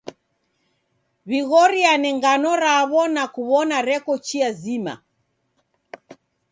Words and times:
W'ighoriane 1.27 2.09
ngano 2.17 2.51
raw'o 2.63 3.03
na 3.15 3.23
kuw'ona 3.33 3.77
reko 3.89 4.13
chia 4.25 4.49
zima. 4.61 4.93